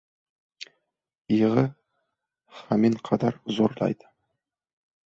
[1.35, 1.65] Yig‘i
[2.63, 4.13] haminqadar zo‘raydi.